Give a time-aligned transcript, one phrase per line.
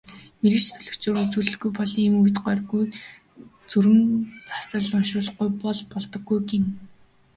[0.41, 2.83] Мэргэч төлгөчөөр үзүүлэлгүй бол ийм үед горьгүй,
[3.69, 3.99] гүрэм
[4.49, 6.67] засал уншуулалгүй бол болдоггүй гэнэ.